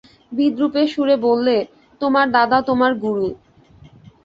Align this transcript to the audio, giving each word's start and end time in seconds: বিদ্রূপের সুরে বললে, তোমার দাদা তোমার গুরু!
বিদ্রূপের 0.31 0.87
সুরে 0.87 1.15
বললে, 1.27 1.55
তোমার 2.01 2.25
দাদা 2.37 2.57
তোমার 2.69 2.91
গুরু! 3.03 3.27